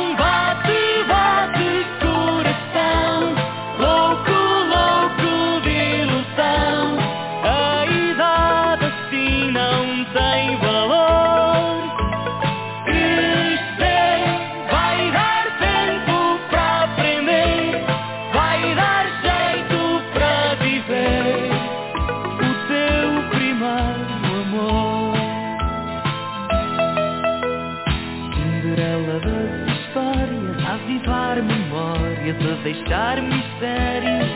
[32.93, 34.29] deixar mistérios.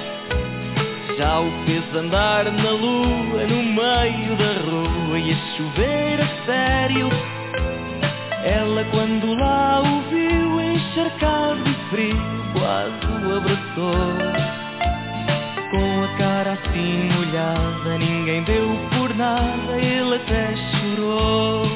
[1.17, 7.09] Já o fez andar na lua, no meio da rua e a chover a sério.
[8.43, 12.17] Ela quando lá o viu encharcado e frio,
[12.53, 14.17] quase o abraçou.
[15.69, 21.66] Com a cara assim molhada, ninguém deu por nada, ele até chorou.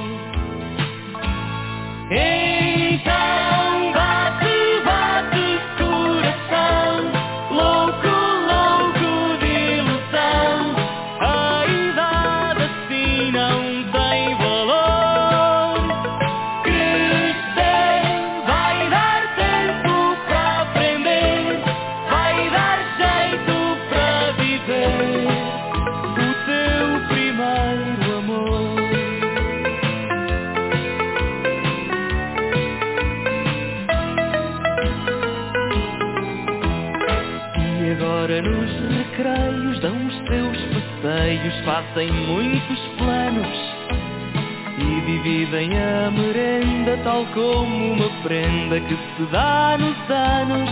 [45.21, 50.69] Dividem a merenda tal como uma prenda que se dá nos anos.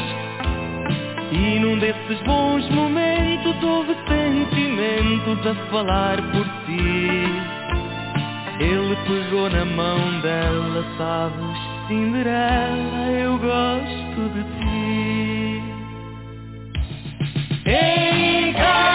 [1.32, 7.26] E num desses bons momentos houve sentimentos a falar por si.
[8.60, 11.58] Ele pegou na mão dela, sabes,
[11.88, 15.64] Cinderela, eu gosto de ti.
[17.66, 18.89] Então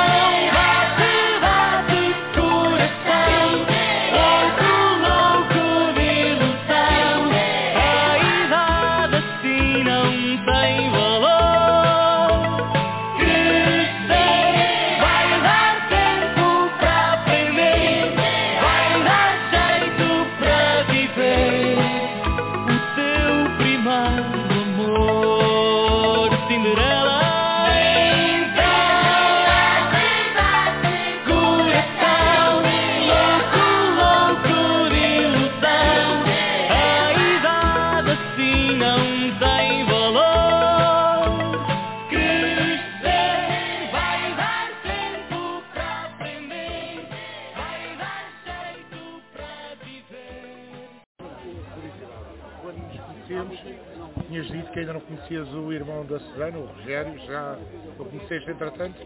[56.45, 57.59] da Susana, o Rogério, já
[57.99, 58.97] o conheceste entretanto?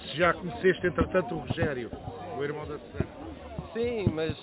[0.00, 1.90] Se já conheceste entretanto o Rogério,
[2.36, 3.08] o irmão da Susana.
[3.72, 4.36] Sim, mas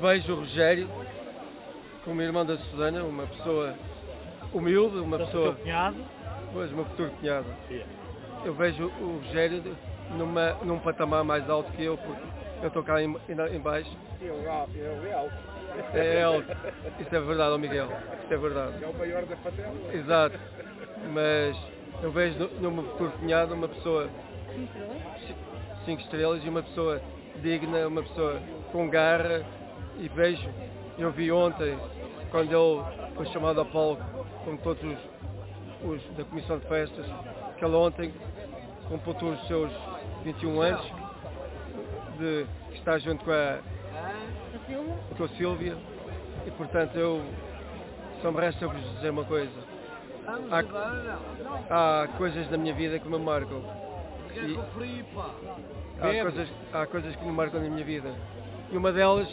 [0.00, 0.88] vejo o Rogério
[2.04, 3.74] como irmão da Susana, uma pessoa
[4.52, 5.54] humilde, uma pessoa.
[5.54, 5.96] cunhado?
[6.52, 7.46] Pois, meu futuro cunhado.
[8.44, 9.62] Eu vejo o Rogério
[10.16, 12.22] numa, num patamar mais alto que eu, porque
[12.62, 13.90] eu estou cá em, em, em baixo.
[15.94, 16.46] É alto.
[17.00, 17.88] Isso é verdade, ó Miguel.
[18.24, 18.84] Isso é verdade.
[18.84, 19.72] É o maior da fatela.
[19.92, 20.38] Exato.
[21.12, 21.56] Mas
[22.02, 24.08] eu vejo no, no meu futuro cunhado uma pessoa
[25.26, 25.34] ci-
[25.84, 27.00] cinco estrelas e uma pessoa
[27.42, 28.40] digna, uma pessoa
[28.72, 29.42] com garra
[29.98, 30.48] e vejo,
[30.98, 31.78] eu vi ontem,
[32.30, 34.02] quando ele foi chamado ao palco,
[34.44, 37.06] com todos os, os da Comissão de Festas,
[37.58, 38.12] que ele ontem
[38.88, 39.70] completou os seus
[40.24, 40.92] 21 anos
[42.18, 43.58] de estar junto com a,
[45.16, 45.76] com a Sílvia
[46.46, 47.22] e portanto eu
[48.22, 49.50] Só me resta vos dizer uma coisa.
[51.70, 53.62] Há, há coisas na minha vida que me marcam.
[54.36, 58.14] E há, coisas, há coisas que me marcam na minha vida.
[58.70, 59.28] E uma delas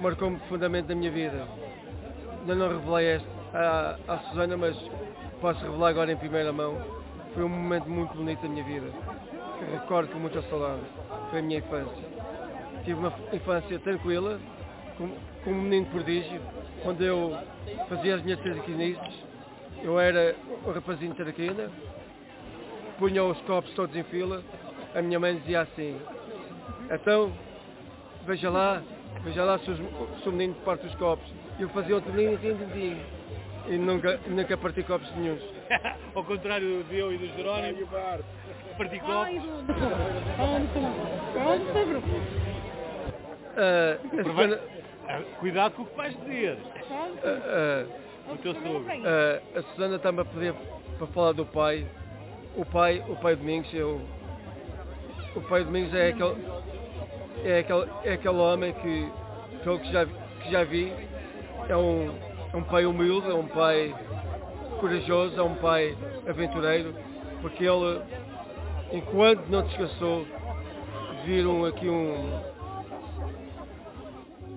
[0.00, 1.46] marcou-me profundamente na minha vida.
[2.40, 4.76] Ainda não revelei esta à, à Susana, mas
[5.40, 6.76] posso revelar agora em primeira mão.
[7.34, 8.86] Foi um momento muito bonito da minha vida.
[9.58, 10.80] Que recordo com muita saudade.
[11.30, 12.04] Foi a minha infância.
[12.84, 14.40] Tive uma infância tranquila,
[15.02, 15.10] com,
[15.44, 16.40] com um menino prodígio,
[16.84, 17.36] onde eu
[17.88, 19.24] fazia as minhas traquinices.
[19.82, 21.68] Eu era o rapazinho de traquina,
[22.98, 24.42] punha os copos todos em fila.
[24.94, 25.98] A minha mãe dizia assim,
[26.90, 27.32] então,
[28.26, 28.82] veja lá,
[29.24, 29.78] veja lá se, os,
[30.22, 31.26] se o menino parte os copos.
[31.58, 32.96] E eu fazia outro menino e entendi.
[33.68, 35.42] E nunca, nunca parti copos nenhums.
[36.14, 37.88] Ao contrário de eu e do Jerónimo,
[38.76, 39.42] parti copos.
[40.38, 40.52] Ah,
[43.56, 43.98] a
[44.74, 44.81] Ah,
[45.40, 46.58] Cuidado com o que vais dizer.
[46.64, 47.20] Ah, sogro.
[47.24, 48.84] ah, O teu sogro.
[49.04, 50.54] Ah, a Susana está-me a pedir
[50.98, 51.86] para falar do pai.
[52.56, 54.00] O pai, o pai Domingos, eu,
[55.34, 56.36] o pai Domingos é aquele,
[57.44, 59.08] é aquele, é aquele homem que,
[59.64, 60.92] pelo que já, que já vi,
[61.68, 62.14] é um,
[62.52, 63.94] é um pai humilde, é um pai
[64.80, 65.96] corajoso, é um pai
[66.28, 66.94] aventureiro,
[67.40, 68.02] porque ele,
[68.92, 70.26] enquanto não descansou,
[71.24, 72.38] viram aqui um,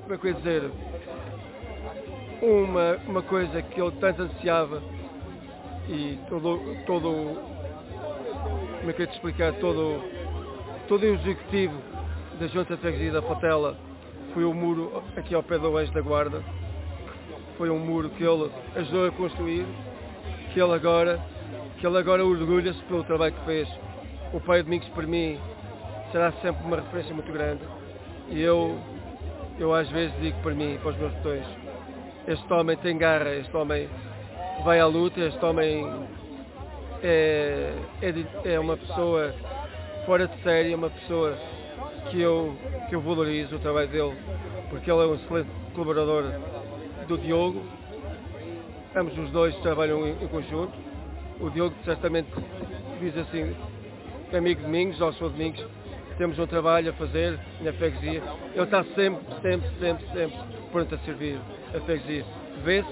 [0.05, 0.71] como é que eu ia dizer,
[2.39, 4.83] uma, uma coisa que ele tanto ansiava
[5.89, 7.35] e todo, todo
[8.77, 10.03] como é que eu ia te explicar, todo,
[10.87, 11.73] todo o executivo
[12.39, 13.75] da Junta de Freguesia da Fatela
[14.35, 16.43] foi o muro aqui ao pé do Anjo da Guarda,
[17.57, 19.65] foi um muro que ele ajudou a construir,
[20.53, 21.19] que ele agora,
[21.79, 23.67] que ele agora orgulha-se pelo trabalho que fez.
[24.31, 25.39] O pai Domingos para mim
[26.11, 27.61] será sempre uma referência muito grande.
[28.29, 28.77] E eu,
[29.57, 31.45] eu às vezes digo para mim, para os meus botões,
[32.27, 33.89] este homem tem garra, este homem
[34.63, 35.85] vai à luta, este homem
[37.03, 39.33] é, é, de- é uma pessoa
[40.05, 41.37] fora de série, é uma pessoa
[42.09, 42.55] que eu,
[42.89, 44.15] que eu valorizo o trabalho dele,
[44.69, 46.23] porque ele é um excelente colaborador
[47.07, 47.63] do Diogo.
[48.95, 50.73] Ambos os dois trabalham em, em conjunto.
[51.39, 52.29] O Diogo certamente
[52.99, 53.55] diz assim,
[54.35, 55.65] amigo Domingos, ou sou Domingos,
[56.17, 58.21] temos um trabalho a fazer na freguesia.
[58.53, 60.37] Ele está sempre, sempre, sempre, sempre
[60.71, 61.39] pronto a servir
[61.75, 62.25] a freguesia.
[62.63, 62.87] Vê-se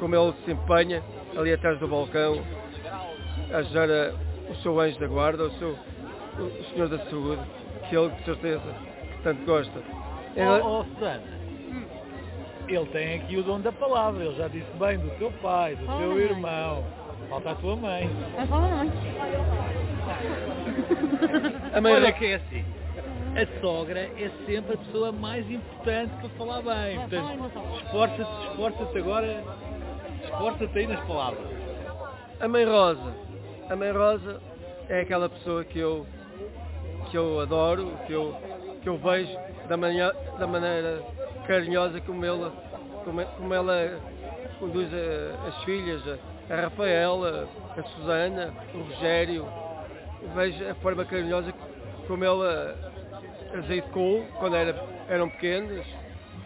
[0.00, 1.02] como ele se empenha
[1.36, 2.42] ali atrás do balcão,
[3.52, 4.12] a ajudar a-
[4.50, 5.76] o seu anjo da guarda, o seu
[6.38, 7.42] o, senhor da saúde,
[7.88, 8.74] que ele de certeza
[9.16, 9.78] que tanto gosta.
[10.34, 11.22] Ele- Oh, oh Susana,
[12.68, 15.86] ele tem aqui o dom da palavra, ele já disse bem do teu pai, do
[15.98, 16.84] teu irmão,
[17.28, 18.08] falta a tua mãe.
[18.48, 19.81] Falar não.
[21.74, 22.64] A mãe Olha que é assim,
[23.34, 27.50] a sogra é sempre a pessoa mais importante para falar bem, portanto,
[27.84, 29.44] esforça-te, esforça-te agora,
[30.24, 31.46] esforça-te aí nas palavras.
[32.40, 33.14] A mãe Rosa.
[33.70, 34.40] A mãe Rosa
[34.88, 36.06] é aquela pessoa que eu,
[37.10, 38.34] que eu adoro, que eu,
[38.82, 39.36] que eu vejo
[39.68, 41.00] da, manhã, da maneira
[41.46, 42.52] carinhosa como ela,
[43.04, 43.98] como, como ela
[44.58, 47.48] conduz a- as filhas, a, a Rafaela,
[47.78, 49.46] a Susana, o Rogério.
[50.34, 51.52] Vejo a forma carinhosa
[52.06, 52.76] como ela
[53.54, 54.74] as educou quando era,
[55.08, 55.86] eram pequenos.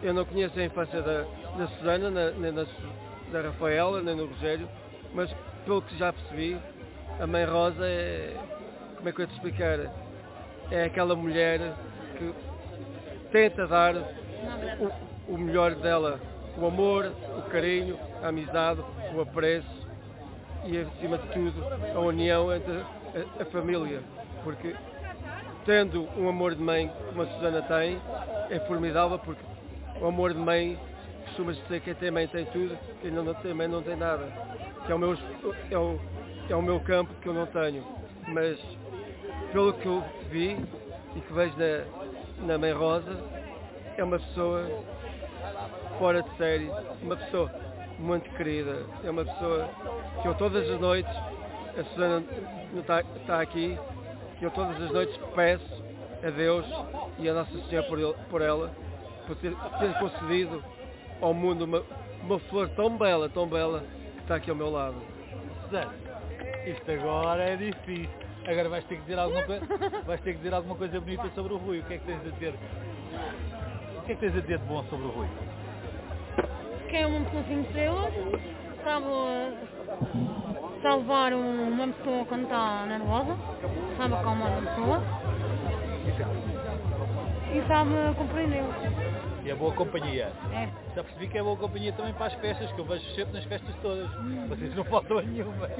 [0.01, 1.23] Eu não conheço a infância da,
[1.57, 2.65] da Susana, na- nem da,
[3.31, 4.67] da Rafaela, nem do Rogério,
[5.13, 5.33] mas
[5.65, 6.57] pelo que já percebi,
[7.19, 8.35] a mãe Rosa é,
[8.97, 9.79] como é que eu ia te explicar,
[10.69, 11.59] é aquela mulher
[12.17, 12.33] que
[13.31, 13.95] tenta dar
[15.25, 16.19] o, o melhor dela,
[16.57, 18.81] o amor, o carinho, a amizade,
[19.15, 19.87] o apreço
[20.65, 21.65] e acima de tudo
[21.95, 24.01] a união entre a, a família,
[24.43, 24.75] porque
[25.65, 28.01] tendo um amor de mãe como a Susana tem,
[28.49, 29.41] é formidável porque
[29.99, 30.79] o amor de mãe
[31.25, 34.25] costuma dizer que tem mãe tem tudo, quem não tem mãe não tem nada.
[34.85, 35.17] Que é o meu,
[35.69, 35.99] é o,
[36.49, 37.83] é o meu campo que eu não tenho.
[38.27, 38.57] Mas
[39.51, 40.57] pelo que eu vi
[41.15, 43.17] e que vejo na, na Mãe Rosa,
[43.97, 44.83] é uma pessoa
[45.97, 46.69] fora de série,
[47.01, 47.51] uma pessoa
[47.99, 49.69] muito querida, é uma pessoa
[50.21, 51.11] que eu todas as noites,
[51.79, 52.23] a Susana
[52.73, 53.77] não está, está aqui,
[54.39, 55.83] que eu todas as noites peço
[56.25, 56.65] a Deus
[57.19, 58.71] e a Nossa Senhora por, ele- por ela,
[59.25, 60.63] por ter, ter concedido
[61.21, 61.83] ao mundo uma,
[62.21, 63.83] uma flor tão bela, tão bela,
[64.15, 64.95] que está aqui ao meu lado.
[65.65, 65.93] Susana,
[66.65, 68.09] isto agora é difícil.
[68.47, 69.65] Agora vais ter que dizer alguma coisa,
[70.05, 71.79] vais ter que dizer alguma coisa bonita sobre o Rui.
[71.79, 72.53] O que é que tens a dizer?
[73.97, 75.27] O que é que tens a dizer de bom sobre o Rui?
[76.89, 78.13] que é uma pessoa sem estrelas,
[78.81, 79.05] sabe,
[80.83, 83.35] um- uma pessoa quando está nervosa,
[83.97, 85.01] sabe acalmar uma pessoa.
[87.53, 88.63] e sabe compreender.
[89.43, 90.31] E a boa companhia.
[90.53, 90.67] É.
[90.95, 93.43] Já percebi que é boa companhia também para as festas, que eu vejo sempre nas
[93.45, 94.09] festas todas.
[94.49, 95.67] Vocês não faltam a nenhuma.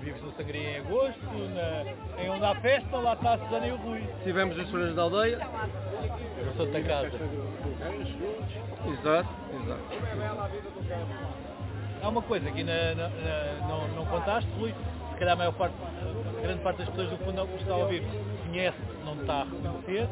[0.00, 1.20] Vives no Sangria em agosto,
[1.54, 4.02] na, em onde há festa, lá está a Susana e o Rui.
[4.22, 5.38] Tivemos as feiras da aldeia.
[6.38, 7.10] Eu sou da casa.
[8.86, 9.28] Exato,
[9.62, 9.82] exato.
[12.04, 14.74] Há uma coisa na- não, não contaste, Rui,
[15.10, 15.74] se calhar a maior parte,
[16.42, 18.02] grande parte das pessoas do fundão que está a ouvir
[18.44, 18.76] conhece,
[19.06, 20.06] não está a reconhecer.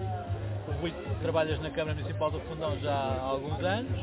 [0.69, 4.01] O Rui, trabalhas na Câmara Municipal do Fundão já há alguns anos,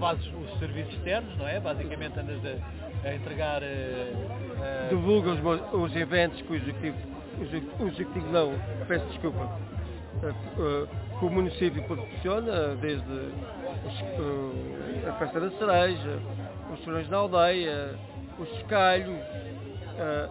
[0.00, 1.60] fazes os serviços externos, não é?
[1.60, 4.12] Basicamente andas a, a entregar eh,
[4.60, 6.96] eh, Divulga os, os eventos que o executivo,
[7.38, 8.54] o exec- o executivo não,
[8.88, 9.48] peço desculpa,
[10.24, 10.86] eh,
[11.18, 13.28] que o município proporciona, desde
[15.08, 16.18] a festa da cereja,
[16.72, 17.98] os chorões na aldeia,
[18.38, 19.20] os escalhos,
[19.98, 20.28] eh,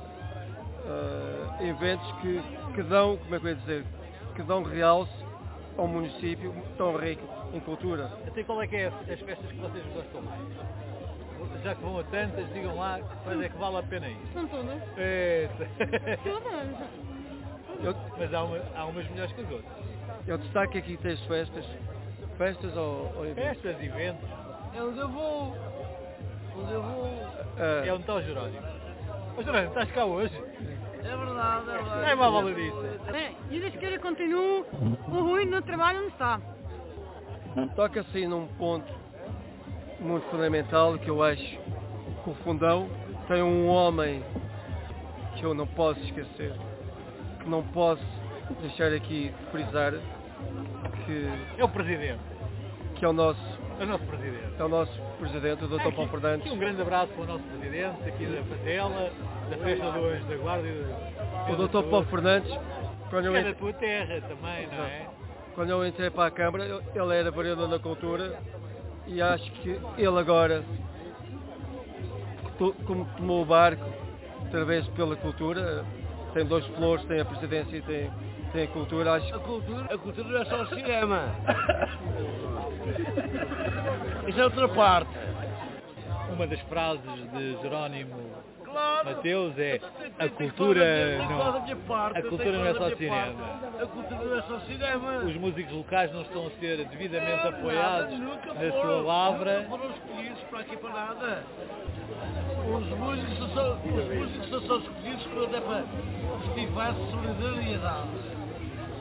[0.85, 2.41] eh, eventos que,
[2.73, 3.85] que dão, como é que eu ia dizer,
[4.35, 5.11] que dão realce
[5.77, 8.09] ao município tão rico em cultura.
[8.27, 10.41] Até qual é que é as as festas que vocês gostam mais?
[11.63, 14.19] Já que vão a tantas, digam lá quais é que vale a pena ir.
[14.33, 14.81] São todas.
[14.97, 15.49] É,
[16.23, 17.97] Todas.
[18.17, 19.77] Mas há, uma- há umas melhores que as outras.
[20.27, 21.65] eu destaco aqui três festas,
[22.37, 23.61] festas ou, ou eventos.
[23.61, 24.29] Festas, eventos,
[24.73, 25.55] eu vou.
[26.57, 27.07] Onde eu vou.
[27.57, 28.61] Eh, é onde está o Jerónimo.
[29.37, 30.35] Ô Jerónimo, estás cá hoje?
[31.03, 32.11] É verdade, é verdade.
[32.11, 32.99] É uma valadiça.
[33.15, 34.65] É, e desde que ele continua,
[35.07, 36.41] o Rui no trabalho não está.
[37.75, 38.91] Toca-se aí num ponto
[39.99, 41.41] muito fundamental que eu acho
[42.23, 42.87] que o Fundão
[43.27, 44.23] tem um homem
[45.35, 46.53] que eu não posso esquecer,
[47.41, 48.03] que não posso
[48.61, 49.93] deixar aqui de frisar,
[51.05, 52.19] que, É o Presidente.
[52.95, 54.43] que é o nosso, É o nosso Presidente.
[54.59, 55.77] é o nosso presidente, o Dr.
[55.77, 56.51] Paulo Aqui Fernandes.
[56.51, 59.11] um grande abraço para o nosso Presidente, aqui da Fatela,
[59.49, 60.67] da Festa do Anjo da Guarda.
[60.67, 61.89] e da- O Dr.
[61.89, 62.57] Paulo Fernandes,
[63.09, 65.07] quando eu, é da entrei, tua terra também, não é?
[65.55, 68.39] quando eu entrei para a Câmara, ele era vereador da Cultura
[69.07, 70.63] e acho que ele agora,
[72.85, 73.83] como tomou o barco,
[74.43, 75.85] outra vez pela cultura,
[76.33, 78.09] tem dois flores, tem a presidência e tem,
[78.53, 81.35] tem a cultura, acho A cultura, a cultura não é só o cinema.
[84.27, 85.11] Isso é outra parte.
[86.33, 87.01] Uma das frases
[87.33, 89.05] de Jerónimo Claro.
[89.05, 89.79] Mateus é
[90.19, 90.81] a Tem que cultura
[91.17, 93.43] falar da minha- não, a cultura não é só cinema.
[93.81, 95.11] A cultura não é só cinema.
[95.19, 99.61] Os músicos locais não estão a ser devidamente apoiados na foram, sua lavra.
[99.61, 101.43] Nunca foram escolhidos para aqui para nada.
[102.67, 105.83] Os músicos são só, os músicos são só escolhidos quando é para
[106.43, 108.36] festivais de solidariedade.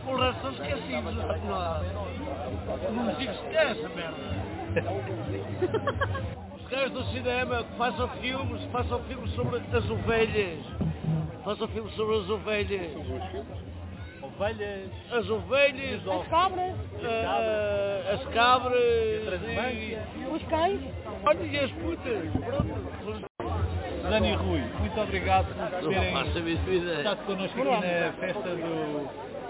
[0.07, 1.15] O resto são esquecidos.
[1.15, 4.17] Não, não se esquece essa merda.
[6.57, 10.59] Os gajos do cinema que façam filmes, façam filmes sobre as ovelhas.
[11.45, 12.91] Façam filmes sobre as ovelhas.
[14.23, 20.03] Ovelhas, As ovelhas, As cabras, ah, as cabras, transumância.
[20.33, 20.81] os cães.
[21.25, 23.27] Olha, e as putas, pronto.
[24.03, 25.47] Dani e Rui, muito obrigado
[25.81, 26.15] por terem
[26.99, 29.09] estado connosco aqui na festa do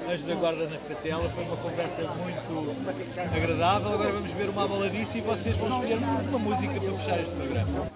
[0.09, 1.31] Anjo da Guarda na Fatela.
[1.31, 3.93] Foi uma conversa muito agradável.
[3.95, 5.99] Agora vamos ver uma baladice e vocês vão escolher
[6.29, 7.91] uma música para fechar este programa.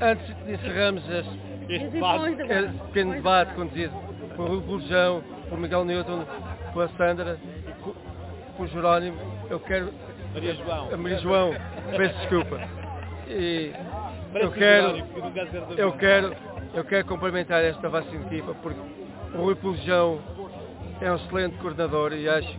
[0.00, 2.42] Antes de encerrarmos este, Este debate.
[2.42, 3.94] este pequeno debate conduzido
[4.36, 6.24] por Rui Burjão, por Miguel Newton,
[6.72, 7.38] por Sandra,
[7.82, 7.94] por,
[8.56, 9.16] por Jerónimo,
[9.48, 9.92] eu quero
[10.34, 10.92] Maria João.
[10.92, 11.54] a Maria João,
[11.96, 12.60] peço desculpa.
[13.28, 13.72] E
[14.34, 14.98] eu quero,
[15.78, 16.36] eu quero,
[16.74, 17.86] eu quero cumprimentar esta
[18.26, 18.80] equipa porque
[19.34, 20.18] o Rui Pulejão
[21.00, 22.58] é um excelente coordenador e acho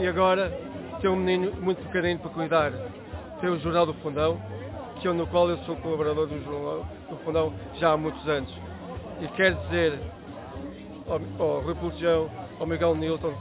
[0.00, 0.50] e agora
[1.00, 2.72] tem um menino muito pequenino para cuidar.
[3.40, 4.40] Tem o Jornal do Fundão,
[5.00, 8.52] que eu, no qual eu sou colaborador do Jornal do Fundão já há muitos anos.
[9.20, 9.98] E quero dizer
[11.06, 12.30] ao, ao Rui Pulejão,
[12.60, 13.32] ao Miguel Newton,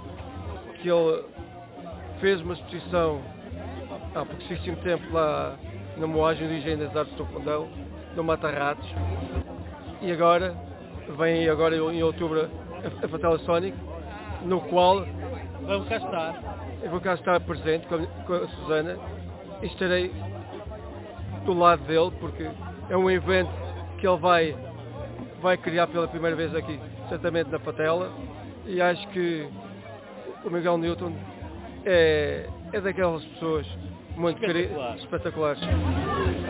[0.82, 1.24] que ele
[2.20, 3.22] fez uma exposição
[4.16, 5.56] há pouquíssimo tempo lá
[5.98, 7.68] na moagem do Engenho das Artes do Fundão,
[8.16, 8.88] no Mata Ratos.
[10.02, 10.56] E agora,
[11.18, 12.50] vem agora em outubro
[13.02, 13.78] a, a Fatela Sonic,
[14.44, 15.06] no qual
[15.64, 16.58] Vamos cá estar.
[16.84, 18.98] eu vou cá estar presente com a, com a Susana
[19.62, 20.12] e estarei
[21.46, 22.50] do lado dele porque
[22.90, 23.50] é um evento
[23.98, 24.56] que ele vai,
[25.42, 26.80] vai criar pela primeira vez aqui,
[27.10, 28.12] certamente na Fatela,
[28.66, 29.48] e acho que
[30.46, 31.14] o Miguel Newton
[31.86, 33.66] é, é daquelas pessoas
[34.16, 34.96] muito queri- Espetacular.
[34.98, 36.47] espetaculares.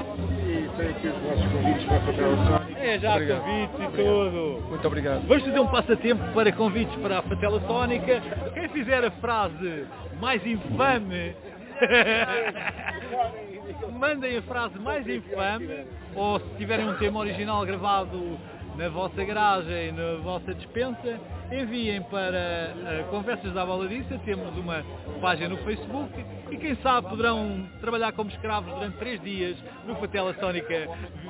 [0.77, 2.79] Tem aqui os vossos convites para fazer o Sónico.
[2.79, 3.41] É já Obrigado.
[3.41, 4.63] convites e tudo.
[4.69, 5.27] Muito obrigado.
[5.27, 8.21] Vamos fazer um passatempo para convites para a Fatela Sónica.
[8.53, 9.85] Quem fizer a frase
[10.21, 11.35] mais infame,
[13.99, 18.37] mandem a frase mais infame, ou se tiverem um tema original gravado
[18.77, 21.19] na vossa garagem, na vossa dispensa,
[21.51, 24.85] enviem para uh, Conversas da Baladiça, temos uma
[25.19, 26.13] página no Facebook
[26.51, 30.87] e quem sabe poderão trabalhar como escravos durante três dias no Fatela Sónica.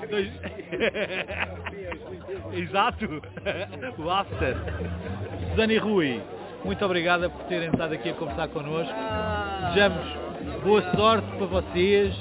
[0.09, 0.29] Dois...
[2.53, 3.21] Exato,
[3.97, 4.57] o after.
[5.69, 6.21] E Rui,
[6.65, 8.93] muito obrigada por terem estado aqui a conversar connosco.
[9.67, 10.05] Desejamos
[10.63, 12.13] boa sorte para vocês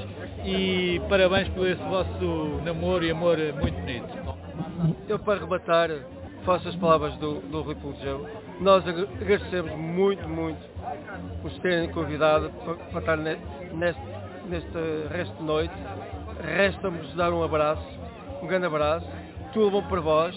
[0.44, 4.25] e parabéns por esse vosso namoro e amor muito bonito.
[5.08, 5.90] Eu para rematar
[6.44, 8.24] faço as palavras do, do Rui Pulgão.
[8.60, 10.60] Nós agradecemos muito, muito
[11.42, 14.00] nos terem convidado para, para estar neste,
[14.48, 14.78] neste
[15.10, 15.74] resto de noite.
[16.40, 17.84] Resta-nos dar um abraço,
[18.42, 19.06] um grande abraço.
[19.52, 20.36] Tudo bom para vós.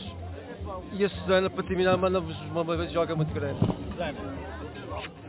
[0.94, 3.60] E a Susana, para terminar, manda-vos uma beijoga muito grande.
[3.92, 4.18] Susana.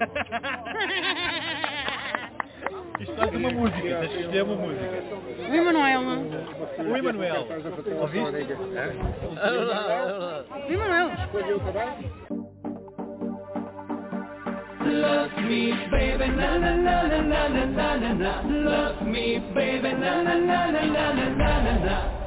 [3.00, 5.02] Isto faz uma música, tens que escolher uma música.
[5.50, 6.00] O Emanuel.
[6.78, 7.46] O Emanuel.
[8.00, 8.56] Ouviste?
[10.68, 11.10] O Emanuel.
[14.82, 18.42] Love me, baby, na na na na na na na na.
[18.42, 22.19] Love me, baby, na na na na na na na na.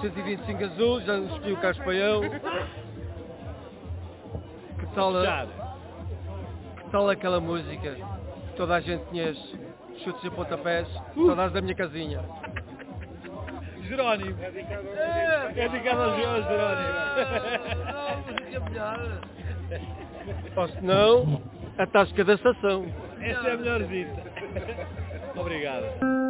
[0.00, 1.84] 125 azul, já escolhi o Carlos
[4.78, 5.46] Que tal, a,
[6.76, 7.96] que tal aquela música?
[8.56, 9.58] Toda a gente conhece.
[10.02, 11.26] Chutes e pontapés, uh!
[11.26, 12.20] saudades da minha casinha.
[13.82, 14.36] Jerónimo.
[14.42, 17.00] É dedicado ao é, é Jerónimo.
[20.56, 21.42] Ou se não,
[21.76, 22.86] a tasca da estação.
[23.20, 24.22] Essa é a melhor dita.
[25.36, 26.29] Obrigado.